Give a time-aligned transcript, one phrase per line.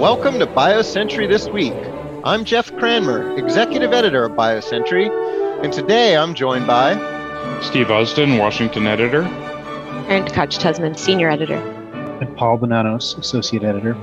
[0.00, 1.72] Welcome to BioCentury This Week.
[2.24, 6.94] I'm Jeff Cranmer, Executive Editor of BioCentury, and today I'm joined by
[7.62, 9.22] Steve Usdin, Washington Editor,
[10.08, 11.58] Karen Tkach-Tuzman, Senior Editor,
[12.20, 13.96] and Paul Bonanos, Associate Editor.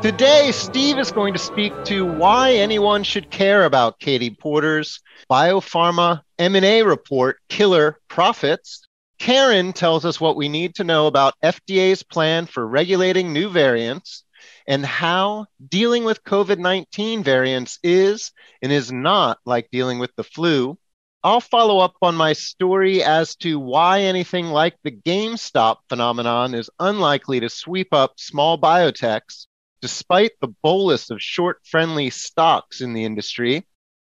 [0.00, 6.22] Today, Steve is going to speak to why anyone should care about Katie Porter's biopharma
[6.38, 8.87] M&A report, Killer Profits.
[9.18, 14.24] Karen tells us what we need to know about FDA's plan for regulating new variants
[14.66, 20.24] and how dealing with COVID 19 variants is and is not like dealing with the
[20.24, 20.78] flu.
[21.24, 26.70] I'll follow up on my story as to why anything like the GameStop phenomenon is
[26.78, 29.46] unlikely to sweep up small biotechs,
[29.80, 33.66] despite the bolus of short friendly stocks in the industry.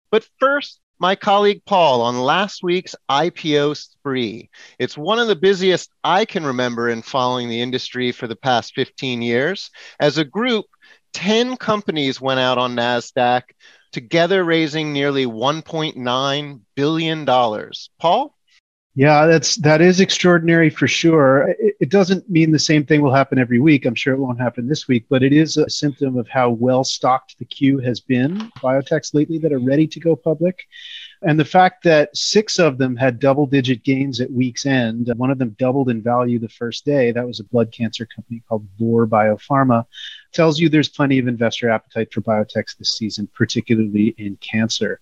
[0.09, 4.51] But first, my colleague Paul on last week's IPO spree.
[4.77, 8.75] It's one of the busiest I can remember in following the industry for the past
[8.75, 9.71] 15 years.
[9.99, 10.65] As a group,
[11.13, 13.41] 10 companies went out on NASDAQ,
[13.91, 17.25] together raising nearly $1.9 billion.
[17.99, 18.35] Paul?
[18.93, 21.47] Yeah, that's that is extraordinary for sure.
[21.47, 23.85] It, it, doesn't mean the same thing will happen every week.
[23.85, 26.83] I'm sure it won't happen this week, but it is a symptom of how well
[26.83, 28.51] stocked the queue has been.
[28.61, 30.59] Biotechs lately that are ready to go public,
[31.21, 35.09] and the fact that six of them had double-digit gains at week's end.
[35.15, 37.13] One of them doubled in value the first day.
[37.13, 39.85] That was a blood cancer company called Vor Biopharma.
[40.33, 44.99] Tells you there's plenty of investor appetite for biotechs this season, particularly in cancer.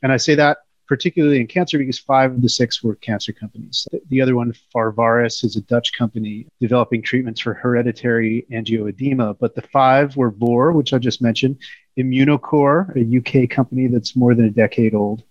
[0.00, 0.58] And I say that
[0.92, 3.88] particularly in cancer because five of the six were cancer companies.
[4.10, 9.38] The other one, Pharvaris, is a Dutch company developing treatments for hereditary angioedema.
[9.40, 11.56] But the five were Vor, which I just mentioned,
[11.98, 15.22] Immunocore, a UK company that's more than a decade old,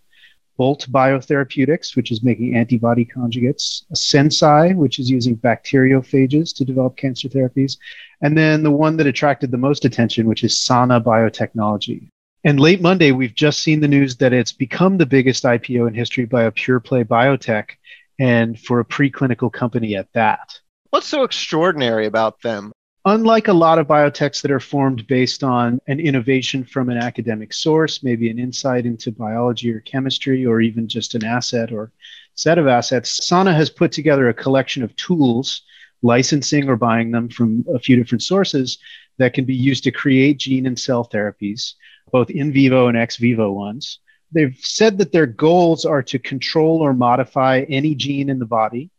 [0.58, 7.30] Bolt Biotherapeutics, which is making antibody conjugates, Sensei, which is using bacteriophages to develop cancer
[7.30, 7.78] therapies,
[8.24, 12.10] and then the one that attracted the most attention, which is Sana Biotechnology,
[12.44, 15.94] and late Monday, we've just seen the news that it's become the biggest IPO in
[15.94, 17.72] history by a pure play biotech
[18.20, 20.60] and for a preclinical company at that.
[20.90, 22.72] What's so extraordinary about them?
[23.06, 27.54] Unlike a lot of biotechs that are formed based on an innovation from an academic
[27.54, 31.92] source, maybe an insight into biology or chemistry, or even just an asset or
[32.36, 35.62] set of assets, Sana has put together a collection of tools,
[36.04, 38.78] licensing or buying them from a few different sources,
[39.18, 41.74] that can be used to create gene and cell therapies
[42.12, 44.00] both in vivo and ex vivo ones.
[44.32, 48.90] They've said that their goals are to control or modify any gene in the body,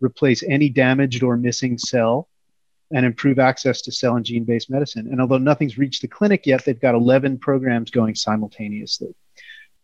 [0.00, 2.28] replace any damaged or missing cell,
[2.90, 5.08] and improve access to cell and gene based medicine.
[5.10, 9.14] And although nothing's reached the clinic yet, they've got 11 programs going simultaneously.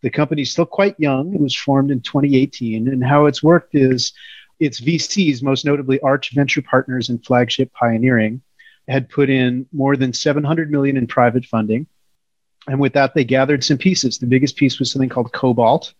[0.01, 1.33] The company's still quite young.
[1.33, 2.87] It was formed in 2018.
[2.87, 4.13] And how it's worked is
[4.59, 8.41] its VCs, most notably Arch Venture Partners and Flagship Pioneering,
[8.87, 11.87] had put in more than 700 million in private funding
[12.67, 14.17] and with that, they gathered some pieces.
[14.17, 15.93] The biggest piece was something called Cobalt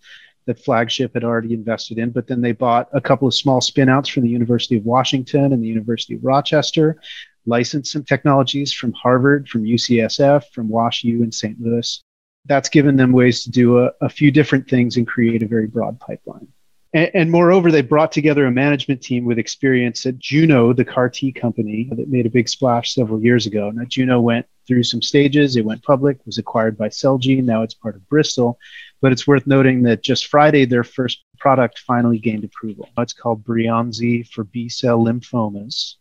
[0.45, 4.11] that Flagship had already invested in, but then they bought a couple of small spinouts
[4.11, 6.99] from the University of Washington and the University of Rochester,
[7.45, 11.59] licensed some technologies from Harvard, from UCSF, from WashU in St.
[11.59, 12.01] Louis.
[12.45, 15.67] That's given them ways to do a, a few different things and create a very
[15.67, 16.47] broad pipeline.
[16.93, 21.09] And, and, moreover, they brought together a management team with experience at Juno, the CAR
[21.09, 23.71] T company that made a big splash several years ago.
[23.71, 25.55] Now, Juno went through some stages.
[25.55, 27.43] It went public, was acquired by Celgene.
[27.43, 28.57] Now it's part of Bristol.
[29.01, 32.89] But it's worth noting that just Friday, their first product finally gained approval.
[32.97, 35.95] It's called Breyanzi for B cell lymphomas.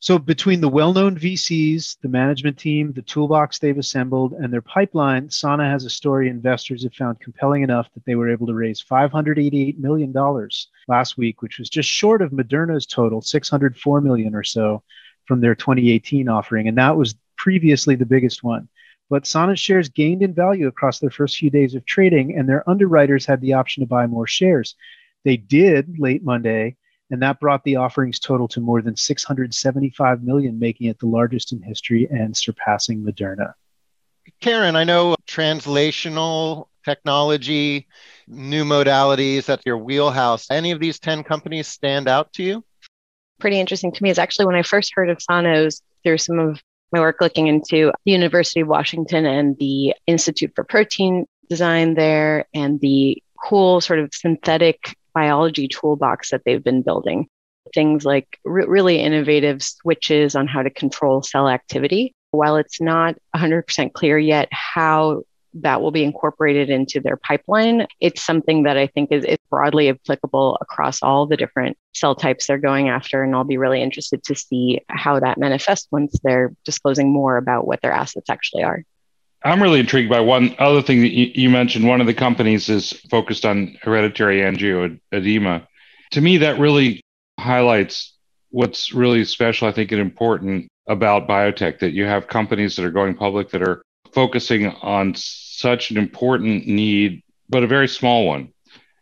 [0.00, 4.62] So, between the well known VCs, the management team, the toolbox they've assembled, and their
[4.62, 8.54] pipeline, Sana has a story investors have found compelling enough that they were able to
[8.54, 10.14] raise $588 million
[10.86, 14.84] last week, which was just short of Moderna's total, 604 million or so
[15.26, 16.68] from their 2018 offering.
[16.68, 18.68] And that was previously the biggest one.
[19.08, 22.68] But Sana's shares gained in value across their first few days of trading, and their
[22.68, 24.74] underwriters had the option to buy more shares.
[25.24, 26.76] They did late Monday
[27.10, 31.52] and that brought the offerings total to more than 675 million, making it the largest
[31.52, 33.54] in history and surpassing Moderna.
[34.40, 37.86] Karen, I know translational technology,
[38.26, 40.50] new modalities, that's your wheelhouse.
[40.50, 42.64] Any of these 10 companies stand out to you?
[43.40, 46.60] Pretty interesting to me is actually when I first heard of Sanos through some of
[46.92, 52.46] my work looking into the University of Washington and the Institute for Protein Design there
[52.54, 57.28] and the cool sort of synthetic biology toolbox that they've been building.
[57.74, 62.14] Things like re- really innovative switches on how to control cell activity.
[62.30, 65.22] While it's not 100% clear yet how
[65.62, 67.86] that will be incorporated into their pipeline.
[68.00, 72.46] It's something that I think is, is broadly applicable across all the different cell types
[72.46, 73.22] they're going after.
[73.22, 77.66] And I'll be really interested to see how that manifests once they're disclosing more about
[77.66, 78.84] what their assets actually are.
[79.44, 81.86] I'm really intrigued by one other thing that you, you mentioned.
[81.86, 85.66] One of the companies is focused on hereditary angioedema.
[86.12, 87.02] To me, that really
[87.38, 88.16] highlights
[88.50, 92.90] what's really special, I think, and important about biotech that you have companies that are
[92.90, 93.82] going public that are
[94.12, 95.14] focusing on
[95.58, 98.52] such an important need, but a very small one.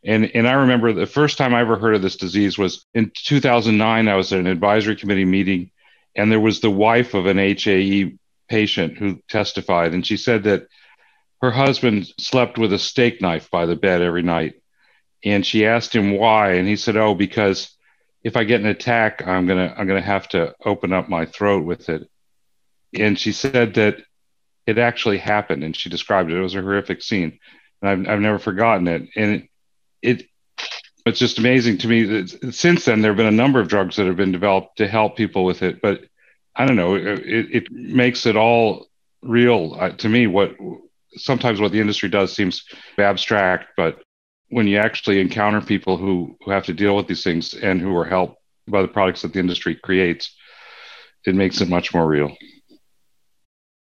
[0.05, 3.13] And, and I remember the first time I ever heard of this disease was in
[3.15, 4.09] 2009.
[4.09, 5.71] I was at an advisory committee meeting,
[6.15, 8.17] and there was the wife of an HAE
[8.49, 10.69] patient who testified, and she said that
[11.43, 14.55] her husband slept with a steak knife by the bed every night.
[15.25, 17.77] And she asked him why, and he said, "Oh, because
[18.23, 21.65] if I get an attack, I'm gonna I'm gonna have to open up my throat
[21.65, 22.09] with it."
[22.99, 23.99] And she said that
[24.67, 26.37] it actually happened, and she described it.
[26.37, 27.39] It was a horrific scene,
[27.81, 29.09] and I've I've never forgotten it.
[29.17, 29.49] And it,
[30.03, 30.27] it
[31.07, 33.97] it's just amazing to me that since then there have been a number of drugs
[33.97, 36.01] that have been developed to help people with it, but
[36.57, 36.97] I don't know.
[36.97, 38.89] It, it makes it all
[39.23, 40.27] real uh, to me.
[40.27, 40.57] What
[41.17, 42.65] sometimes what the industry does seems
[42.99, 44.03] abstract, but
[44.49, 47.97] when you actually encounter people who, who have to deal with these things and who
[47.97, 50.35] are helped by the products that the industry creates,
[51.25, 52.37] it makes it much more real.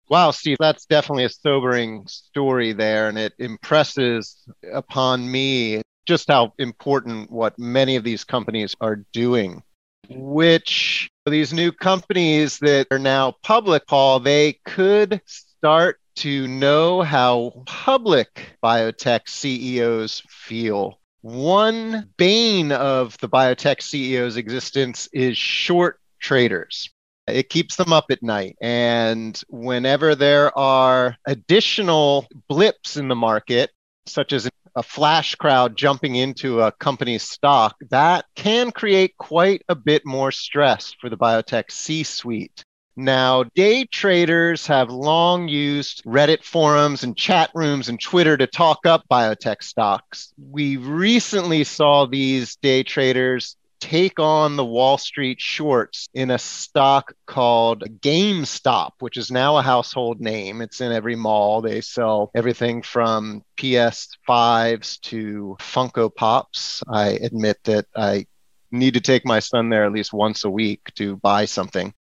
[0.09, 6.53] Wow, Steve, that's definitely a sobering story there, and it impresses upon me just how
[6.59, 9.63] important what many of these companies are doing
[10.09, 17.63] which these new companies that are now public, Paul, they could start to know how
[17.65, 20.99] public biotech CEOs feel.
[21.21, 26.89] One bane of the biotech CEO's existence is short traders.
[27.27, 28.57] It keeps them up at night.
[28.61, 33.71] And whenever there are additional blips in the market,
[34.05, 39.75] such as a flash crowd jumping into a company's stock, that can create quite a
[39.75, 42.63] bit more stress for the biotech C suite.
[42.95, 48.85] Now, day traders have long used Reddit forums and chat rooms and Twitter to talk
[48.85, 50.31] up biotech stocks.
[50.37, 57.13] We recently saw these day traders take on the Wall Street shorts in a stock
[57.27, 60.61] called GameStop, which is now a household name.
[60.61, 61.61] It's in every mall.
[61.61, 66.81] They sell everything from PS5s to Funko Pops.
[66.87, 68.25] I admit that I
[68.71, 71.93] need to take my son there at least once a week to buy something.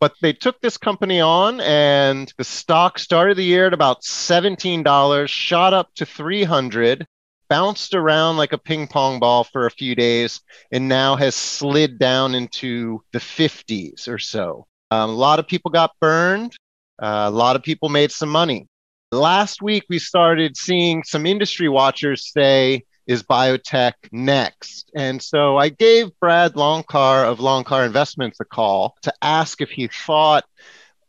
[0.00, 5.28] But they took this company on, and the stock started the year at about $17,
[5.28, 7.06] shot up to 300
[7.48, 10.40] bounced around like a ping pong ball for a few days
[10.70, 14.66] and now has slid down into the 50s or so.
[14.90, 16.54] Um, a lot of people got burned.
[17.00, 18.66] Uh, a lot of people made some money.
[19.12, 24.90] Last week, we started seeing some industry watchers say, is biotech next?
[24.94, 29.88] And so I gave Brad Loncar of Loncar Investments a call to ask if he
[29.88, 30.44] thought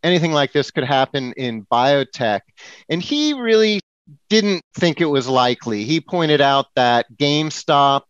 [0.01, 2.41] anything like this could happen in biotech.
[2.87, 3.81] And he really
[4.29, 5.83] didn't think it was likely.
[5.83, 8.03] He pointed out that GameStop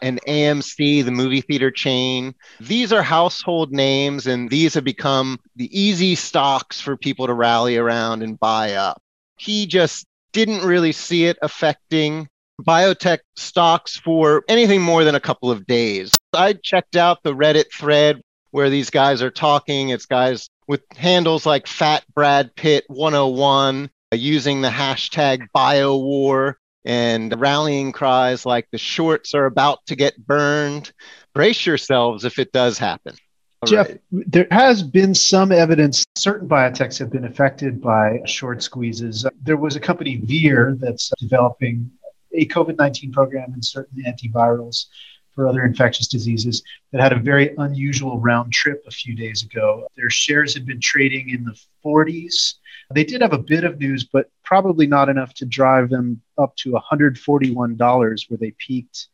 [0.00, 5.70] and AMC, the movie theater chain, these are household names, and these have become the
[5.78, 9.00] easy stocks for people to rally around and buy up.
[9.38, 12.28] He just didn't really see it affecting
[12.60, 16.12] biotech stocks for anything more than a couple of days.
[16.32, 19.90] I checked out the Reddit thread where these guys are talking.
[19.90, 26.54] It's guys with handles like Fat Brad Pitt 101 using the hashtag BioWar
[26.84, 30.92] and rallying cries like the shorts are about to get burned.
[31.34, 33.14] Brace yourselves if it does happen.
[33.62, 34.00] All Jeff, right.
[34.10, 39.24] there has been some evidence certain biotechs have been affected by short squeezes.
[39.24, 41.88] Uh, there was a company, Vir, that's developing
[42.34, 44.86] a COVID 19 program and certain antivirals
[45.34, 46.62] for other infectious diseases
[46.92, 49.86] that had a very unusual round trip a few days ago.
[49.96, 52.54] Their shares had been trading in the 40s
[52.94, 56.54] they did have a bit of news, but probably not enough to drive them up
[56.56, 59.08] to $141 where they peaked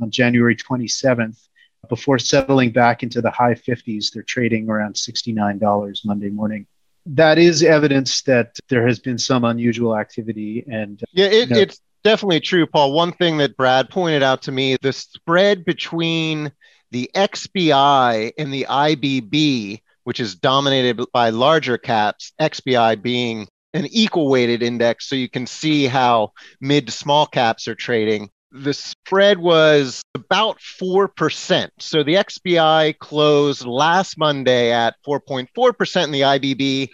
[0.00, 1.48] on January 27th
[1.88, 4.12] before settling back into the high 50s.
[4.12, 6.66] They're trading around $69 Monday morning.
[7.06, 10.64] That is evidence that there has been some unusual activity.
[10.70, 12.92] And yeah, it, you know, it's definitely true, Paul.
[12.92, 16.52] One thing that Brad pointed out to me the spread between
[16.90, 24.28] the XBI and the IBB which is dominated by larger caps, XBI being an equal
[24.28, 25.08] weighted index.
[25.08, 28.30] So you can see how mid to small caps are trading.
[28.50, 31.70] The spread was about 4%.
[31.78, 36.90] So the XBI closed last Monday at 4.4%, and the IBB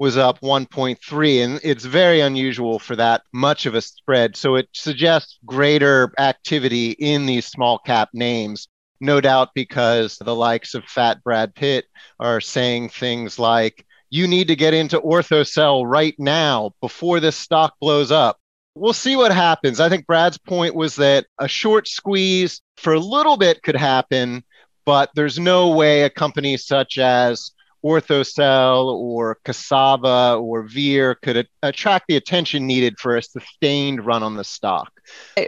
[0.00, 4.34] was up 1.3, and it's very unusual for that much of a spread.
[4.34, 8.66] So it suggests greater activity in these small cap names.
[8.98, 11.84] No doubt because the likes of Fat Brad Pitt
[12.18, 17.74] are saying things like, you need to get into orthocell right now before this stock
[17.78, 18.38] blows up.
[18.74, 19.80] We'll see what happens.
[19.80, 24.44] I think Brad's point was that a short squeeze for a little bit could happen,
[24.86, 27.50] but there's no way a company such as
[27.84, 34.22] Orthocell or Cassava or Vir could a- attract the attention needed for a sustained run
[34.22, 34.92] on the stock.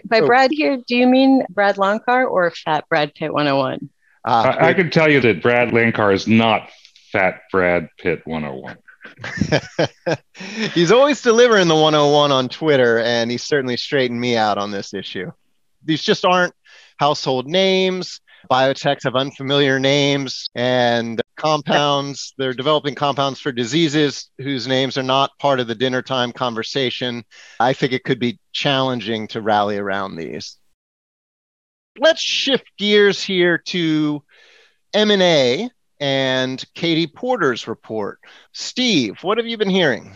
[0.04, 3.90] By so, Brad here, do you mean Brad Loncar or Fat Brad Pitt 101?
[4.24, 6.70] Uh, I, I can tell you that Brad Loncar is not
[7.10, 8.78] Fat Brad Pitt 101.
[10.74, 14.94] he's always delivering the 101 on Twitter, and he's certainly straightened me out on this
[14.94, 15.30] issue.
[15.84, 16.54] These just aren't
[16.98, 18.20] household names.
[18.50, 22.34] Biotechs have unfamiliar names and compounds.
[22.38, 27.24] They're developing compounds for diseases whose names are not part of the dinner time conversation.
[27.58, 30.56] I think it could be challenging to rally around these.
[31.98, 34.22] Let's shift gears here to
[34.94, 35.68] M&A
[36.00, 38.20] and Katie Porter's report.
[38.52, 40.12] Steve, what have you been hearing?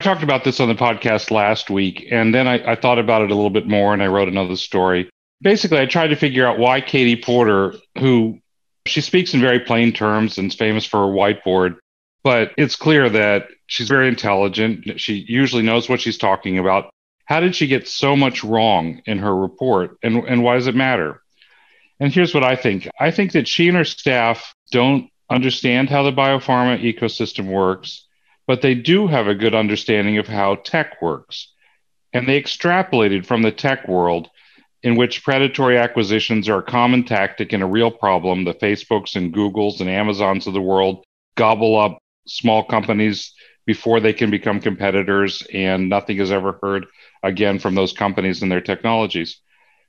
[0.00, 3.22] I talked about this on the podcast last week, and then I, I thought about
[3.22, 5.08] it a little bit more and I wrote another story
[5.40, 8.40] basically, I tried to figure out why Katie Porter, who
[8.88, 11.76] she speaks in very plain terms and is famous for her whiteboard,
[12.22, 15.00] but it's clear that she's very intelligent.
[15.00, 16.90] She usually knows what she's talking about.
[17.24, 20.74] How did she get so much wrong in her report, and, and why does it
[20.74, 21.22] matter?
[21.98, 26.02] And here's what I think I think that she and her staff don't understand how
[26.02, 28.06] the biopharma ecosystem works,
[28.46, 31.52] but they do have a good understanding of how tech works.
[32.12, 34.28] And they extrapolated from the tech world
[34.82, 38.44] in which predatory acquisitions are a common tactic and a real problem.
[38.44, 41.04] The Facebooks and Googles and Amazons of the world
[41.36, 43.32] gobble up small companies
[43.66, 46.86] before they can become competitors, and nothing is ever heard
[47.22, 49.40] again from those companies and their technologies.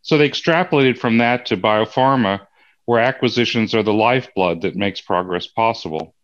[0.01, 2.47] So they extrapolated from that to biopharma,
[2.85, 6.15] where acquisitions are the lifeblood that makes progress possible.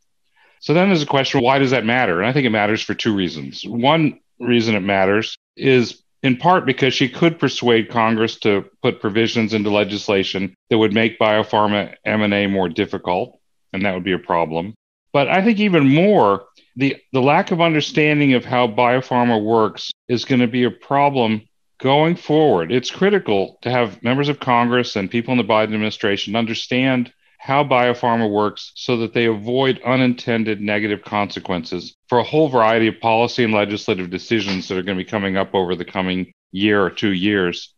[0.62, 2.22] So then there's a question why does that matter?
[2.22, 3.64] And I think it matters for two reasons.
[3.66, 9.54] One reason it matters is in part because she could persuade Congress to put provisions
[9.54, 13.40] into legislation that would make biopharma M&A more difficult,
[13.74, 14.74] and that would be a problem.
[15.12, 20.26] But I think even more, the, the lack of understanding of how biopharma works is
[20.26, 21.44] going to be a problem
[21.80, 22.72] going forward.
[22.72, 27.12] It's critical to have members of Congress and people in the Biden administration understand
[27.44, 33.02] how biopharma works so that they avoid unintended negative consequences for a whole variety of
[33.02, 36.82] policy and legislative decisions that are going to be coming up over the coming year
[36.82, 37.74] or two years.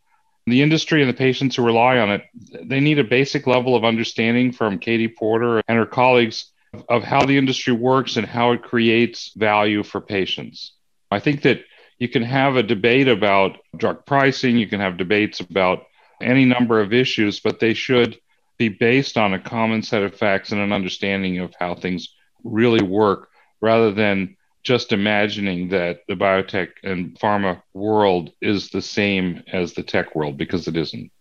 [0.46, 2.22] The industry and the patients who rely on it,
[2.64, 6.52] they need a basic level of understanding from Katie Porter and her colleagues
[6.88, 10.74] of how the industry works and how it creates value for patients.
[11.10, 11.62] I think that
[11.98, 15.86] you can have a debate about drug pricing, you can have debates about
[16.22, 18.20] any number of issues, but they should
[18.58, 22.10] be based on a common set of facts and an understanding of how things
[22.44, 23.30] really work
[23.62, 29.84] rather than just imagining that the biotech and pharma world is the same as the
[29.84, 31.12] tech world because it isn't.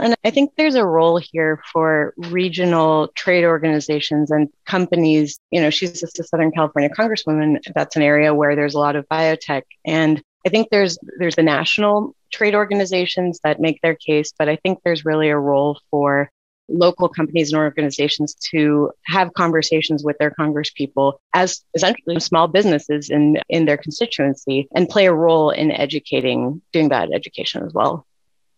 [0.00, 5.40] And I think there's a role here for regional trade organizations and companies.
[5.50, 7.58] You know, she's just a Southern California congresswoman.
[7.74, 9.62] That's an area where there's a lot of biotech.
[9.84, 14.56] And I think there's there's the national trade organizations that make their case, but I
[14.56, 16.30] think there's really a role for
[16.68, 23.38] local companies and organizations to have conversations with their congresspeople as essentially small businesses in,
[23.48, 28.06] in their constituency and play a role in educating, doing that education as well.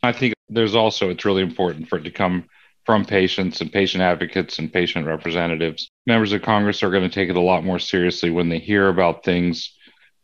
[0.02, 2.44] I think there's also, it's really important for it to come
[2.86, 5.90] from patients and patient advocates and patient representatives.
[6.06, 8.88] Members of Congress are going to take it a lot more seriously when they hear
[8.88, 9.76] about things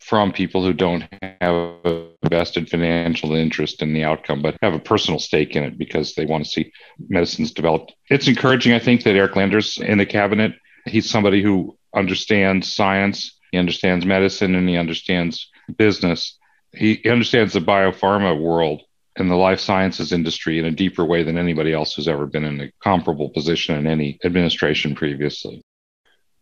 [0.06, 1.04] from people who don't
[1.40, 5.76] have a vested financial interest in the outcome, but have a personal stake in it
[5.76, 6.72] because they want to see
[7.08, 7.92] medicines developed.
[8.08, 10.52] It's encouraging, I think, that Eric Lander's in the cabinet,
[10.84, 16.38] he's somebody who understands science, he understands medicine, and he understands business.
[16.72, 18.82] He understands the biopharma world
[19.16, 22.44] and the life sciences industry in a deeper way than anybody else who's ever been
[22.44, 25.62] in a comparable position in any administration previously.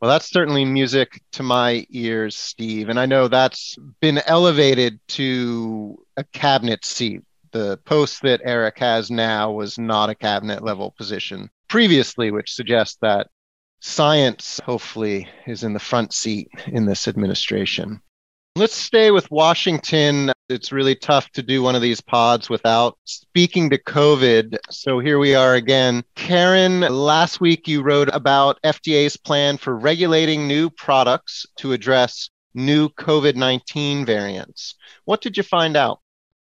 [0.05, 2.91] Well, that's certainly music to my ears, Steve.
[2.91, 7.23] And I know that's been elevated to a cabinet seat.
[7.53, 12.99] The post that Eric has now was not a cabinet level position previously, which suggests
[13.01, 13.29] that
[13.81, 18.03] science, hopefully, is in the front seat in this administration.
[18.57, 20.34] Let's stay with Washington.
[20.51, 24.59] It's really tough to do one of these pods without speaking to COVID.
[24.69, 26.05] So here we are again.
[26.17, 32.91] Karen, last week you wrote about FDA's plan for regulating new products to address new
[32.91, 34.75] COVID 19 variants.
[35.07, 36.01] What did you find out?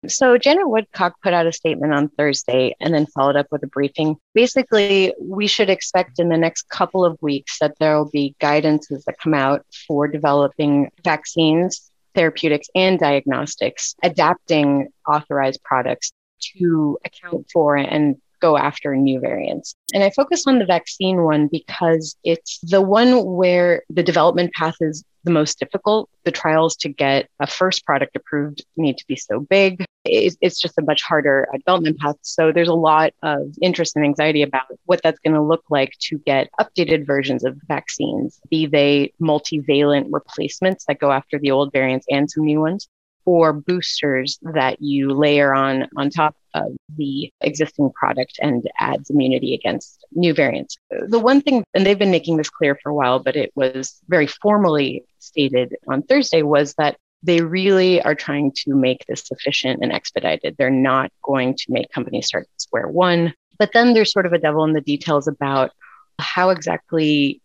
[0.07, 3.67] So, Janet Woodcock put out a statement on Thursday and then followed up with a
[3.67, 4.17] briefing.
[4.35, 9.05] Basically, we should expect in the next couple of weeks that there will be guidances
[9.05, 16.13] that come out for developing vaccines, therapeutics, and diagnostics, adapting authorized products
[16.59, 19.75] to account for and go after new variants.
[19.95, 24.77] And I focus on the vaccine one because it's the one where the development path
[24.81, 26.09] is the most difficult.
[26.25, 29.85] The trials to get a first product approved need to be so big.
[30.05, 32.17] It's just a much harder uh, development path.
[32.23, 35.93] So there's a lot of interest and anxiety about what that's going to look like
[36.03, 41.73] to get updated versions of vaccines, be they multivalent replacements that go after the old
[41.73, 42.89] variants and some new ones,
[43.27, 49.53] or boosters that you layer on on top of the existing product and adds immunity
[49.53, 50.79] against new variants.
[51.09, 54.01] The one thing, and they've been making this clear for a while, but it was
[54.09, 59.81] very formally stated on Thursday, was that they really are trying to make this efficient
[59.83, 60.55] and expedited.
[60.57, 63.35] They're not going to make companies start at square one.
[63.59, 65.73] But then there's sort of a devil in the details about
[66.19, 67.43] how exactly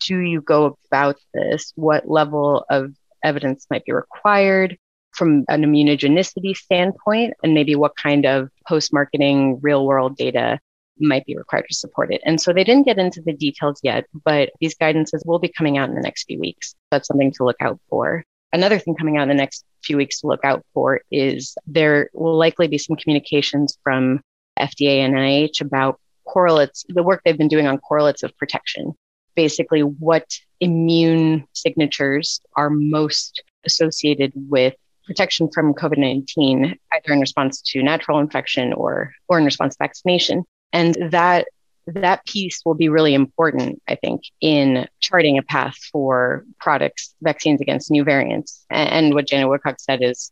[0.00, 1.72] do you go about this?
[1.76, 4.78] What level of evidence might be required?
[5.12, 10.60] From an immunogenicity standpoint and maybe what kind of post marketing real world data
[11.00, 12.20] might be required to support it.
[12.24, 15.78] And so they didn't get into the details yet, but these guidances will be coming
[15.78, 16.74] out in the next few weeks.
[16.90, 18.24] That's something to look out for.
[18.52, 22.10] Another thing coming out in the next few weeks to look out for is there
[22.14, 24.20] will likely be some communications from
[24.58, 28.94] FDA and NIH about correlates, the work they've been doing on correlates of protection.
[29.34, 30.26] Basically, what
[30.60, 34.74] immune signatures are most associated with
[35.08, 39.84] protection from COVID 19, either in response to natural infection or, or in response to
[39.84, 40.44] vaccination.
[40.72, 41.46] And that
[41.94, 47.62] that piece will be really important, I think, in charting a path for products, vaccines
[47.62, 48.64] against new variants.
[48.70, 50.30] And what Janet Woodcock said is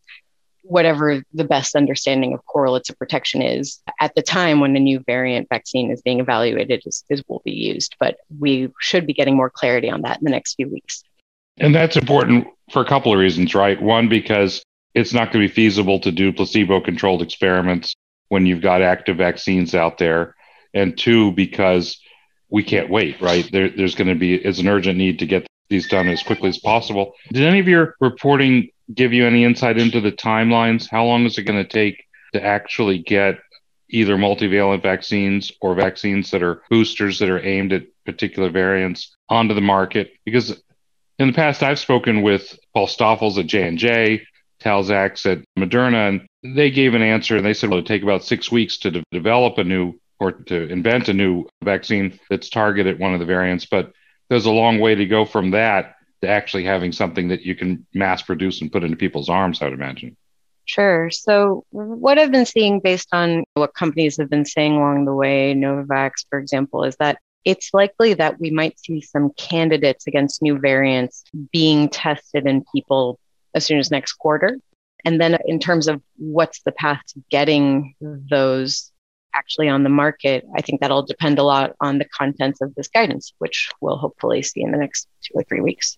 [0.61, 4.99] whatever the best understanding of correlates of protection is at the time when the new
[5.07, 7.95] variant vaccine is being evaluated is, is will be used.
[7.99, 11.03] But we should be getting more clarity on that in the next few weeks.
[11.59, 13.81] And that's important for a couple of reasons, right?
[13.81, 14.63] One, because
[14.97, 17.95] it's not going to be feasible to do placebo controlled experiments
[18.29, 20.35] when you've got active vaccines out there.
[20.73, 21.99] And two, because
[22.49, 23.47] we can't wait, right?
[23.51, 26.49] There, there's going to be, it's an urgent need to get these done as quickly
[26.49, 27.13] as possible.
[27.31, 30.89] Did any of your reporting give you any insight into the timelines?
[30.89, 33.37] How long is it going to take to actually get
[33.89, 39.53] either multivalent vaccines or vaccines that are boosters that are aimed at particular variants onto
[39.53, 40.13] the market?
[40.25, 40.59] Because
[41.19, 44.23] in the past, I've spoken with Paul Stoffels at J&J,
[44.59, 47.37] Tal Zaks at Moderna, and they gave an answer.
[47.37, 50.31] And they said, well, it'll take about six weeks to de- develop a new or
[50.31, 53.65] to invent a new vaccine that's targeted one of the variants.
[53.65, 53.91] But
[54.29, 57.85] there's a long way to go from that to actually having something that you can
[57.93, 60.17] mass produce and put into people's arms, I would imagine.
[60.65, 61.09] Sure.
[61.11, 65.53] So, what I've been seeing based on what companies have been saying along the way,
[65.55, 70.59] Novavax, for example, is that it's likely that we might see some candidates against new
[70.59, 73.17] variants being tested in people
[73.57, 74.57] as soon as next quarter.
[75.03, 78.91] And then, in terms of what's the path to getting those
[79.33, 82.87] actually on the market, I think that'll depend a lot on the contents of this
[82.87, 85.97] guidance, which we'll hopefully see in the next two or three weeks.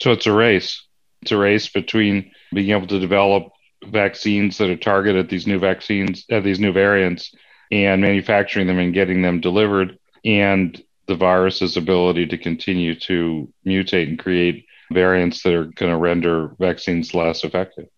[0.00, 0.82] So it's a race.
[1.22, 3.50] It's a race between being able to develop
[3.84, 7.34] vaccines that are targeted at these new vaccines, at these new variants,
[7.70, 14.08] and manufacturing them and getting them delivered, and the virus's ability to continue to mutate
[14.08, 17.88] and create variants that are going to render vaccines less effective.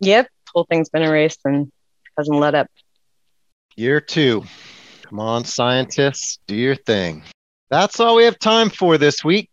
[0.00, 1.70] Yep, whole thing's been erased and
[2.16, 2.68] hasn't let up.
[3.76, 4.44] Year two.
[5.02, 7.22] Come on, scientists, do your thing.
[7.70, 9.50] That's all we have time for this week.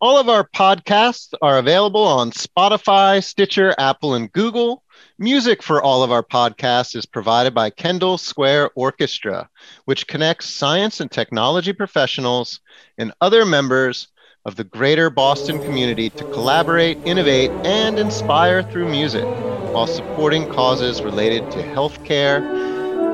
[0.00, 4.82] All of our podcasts are available on Spotify, Stitcher, Apple, and Google.
[5.18, 9.48] Music for all of our podcasts is provided by Kendall Square Orchestra,
[9.84, 12.60] which connects science and technology professionals
[12.96, 14.08] and other members
[14.44, 21.02] of the greater Boston community to collaborate, innovate, and inspire through music while supporting causes
[21.02, 22.40] related to healthcare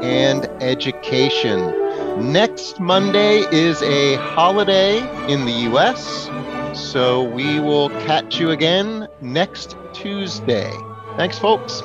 [0.03, 2.33] and education.
[2.33, 4.99] Next Monday is a holiday
[5.33, 6.31] in the US,
[6.73, 10.71] so we will catch you again next Tuesday.
[11.17, 11.83] Thanks, folks.